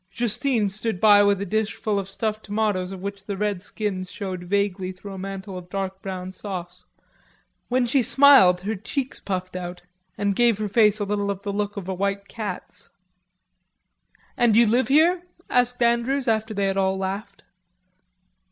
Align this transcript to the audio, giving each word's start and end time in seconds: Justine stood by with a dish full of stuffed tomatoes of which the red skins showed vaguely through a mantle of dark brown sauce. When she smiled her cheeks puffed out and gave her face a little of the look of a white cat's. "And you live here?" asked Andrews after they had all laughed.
Justine 0.09 0.67
stood 0.67 0.99
by 0.99 1.21
with 1.21 1.39
a 1.41 1.45
dish 1.45 1.75
full 1.75 1.99
of 1.99 2.09
stuffed 2.09 2.45
tomatoes 2.45 2.91
of 2.91 3.03
which 3.03 3.23
the 3.27 3.37
red 3.37 3.61
skins 3.61 4.11
showed 4.11 4.43
vaguely 4.43 4.91
through 4.91 5.13
a 5.13 5.17
mantle 5.19 5.59
of 5.59 5.69
dark 5.69 6.01
brown 6.01 6.31
sauce. 6.31 6.87
When 7.69 7.85
she 7.85 8.01
smiled 8.01 8.61
her 8.61 8.75
cheeks 8.75 9.19
puffed 9.19 9.55
out 9.55 9.83
and 10.17 10.35
gave 10.35 10.57
her 10.57 10.67
face 10.67 10.97
a 10.99 11.03
little 11.03 11.29
of 11.29 11.43
the 11.43 11.53
look 11.53 11.77
of 11.77 11.87
a 11.87 11.93
white 11.93 12.27
cat's. 12.27 12.89
"And 14.35 14.55
you 14.55 14.65
live 14.65 14.87
here?" 14.87 15.21
asked 15.51 15.83
Andrews 15.83 16.27
after 16.27 16.55
they 16.55 16.65
had 16.65 16.77
all 16.77 16.97
laughed. 16.97 17.43